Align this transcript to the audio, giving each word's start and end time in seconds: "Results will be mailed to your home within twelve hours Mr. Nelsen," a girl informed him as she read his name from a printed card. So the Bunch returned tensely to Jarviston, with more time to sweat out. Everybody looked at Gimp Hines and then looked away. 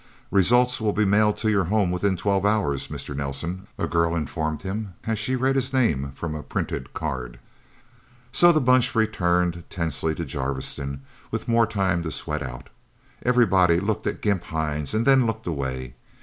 "Results 0.31 0.81
will 0.81 0.93
be 0.93 1.05
mailed 1.05 1.37
to 1.37 1.51
your 1.51 1.65
home 1.65 1.91
within 1.91 2.17
twelve 2.17 2.43
hours 2.43 2.87
Mr. 2.87 3.15
Nelsen," 3.15 3.67
a 3.77 3.85
girl 3.85 4.15
informed 4.15 4.63
him 4.63 4.95
as 5.03 5.19
she 5.19 5.35
read 5.35 5.53
his 5.55 5.73
name 5.73 6.11
from 6.15 6.33
a 6.33 6.41
printed 6.41 6.91
card. 6.95 7.37
So 8.31 8.51
the 8.51 8.59
Bunch 8.61 8.95
returned 8.95 9.63
tensely 9.69 10.15
to 10.15 10.25
Jarviston, 10.25 11.01
with 11.29 11.47
more 11.47 11.67
time 11.67 12.01
to 12.01 12.09
sweat 12.09 12.41
out. 12.41 12.71
Everybody 13.21 13.79
looked 13.79 14.07
at 14.07 14.21
Gimp 14.23 14.45
Hines 14.45 14.95
and 14.95 15.05
then 15.05 15.27
looked 15.27 15.45
away. 15.45 15.93